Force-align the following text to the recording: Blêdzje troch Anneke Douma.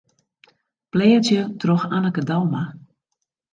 Blêdzje 0.91 1.41
troch 1.61 1.85
Anneke 1.95 2.23
Douma. 2.29 2.63